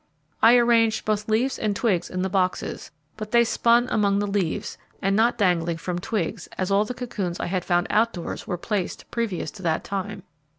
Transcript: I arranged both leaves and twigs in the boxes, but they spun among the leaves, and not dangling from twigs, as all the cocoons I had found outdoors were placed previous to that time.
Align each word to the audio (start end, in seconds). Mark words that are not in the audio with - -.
I 0.41 0.57
arranged 0.57 1.05
both 1.05 1.29
leaves 1.29 1.59
and 1.59 1.75
twigs 1.75 2.09
in 2.09 2.23
the 2.23 2.27
boxes, 2.29 2.89
but 3.17 3.29
they 3.29 3.43
spun 3.43 3.87
among 3.91 4.17
the 4.17 4.25
leaves, 4.25 4.79
and 4.99 5.15
not 5.15 5.37
dangling 5.37 5.77
from 5.77 5.99
twigs, 5.99 6.49
as 6.57 6.71
all 6.71 6.85
the 6.85 6.95
cocoons 6.95 7.39
I 7.39 7.45
had 7.45 7.63
found 7.63 7.85
outdoors 7.91 8.47
were 8.47 8.57
placed 8.57 9.11
previous 9.11 9.51
to 9.51 9.61
that 9.61 9.83
time. 9.83 10.23